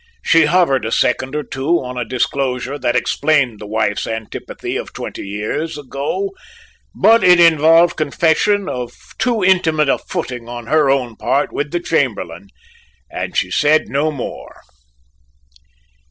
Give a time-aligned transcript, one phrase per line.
[0.23, 4.93] She hovered a second or two on a disclosure that explained the wife's antipathy of
[4.93, 6.31] twenty years ago,
[6.95, 11.79] but it involved confession of too intimate a footing on her own part with the
[11.79, 12.47] Chamberlain,
[13.11, 14.61] and she said no more.